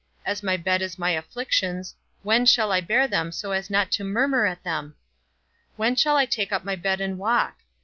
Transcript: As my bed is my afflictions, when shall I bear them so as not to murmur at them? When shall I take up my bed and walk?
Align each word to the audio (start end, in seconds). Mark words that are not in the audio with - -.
As 0.25 0.41
my 0.41 0.57
bed 0.57 0.81
is 0.81 0.97
my 0.97 1.11
afflictions, 1.11 1.93
when 2.23 2.47
shall 2.47 2.71
I 2.71 2.81
bear 2.81 3.07
them 3.07 3.31
so 3.31 3.51
as 3.51 3.69
not 3.69 3.91
to 3.91 4.03
murmur 4.03 4.47
at 4.47 4.63
them? 4.63 4.95
When 5.75 5.95
shall 5.95 6.17
I 6.17 6.25
take 6.25 6.51
up 6.51 6.63
my 6.65 6.75
bed 6.75 6.99
and 7.01 7.19
walk? 7.19 7.59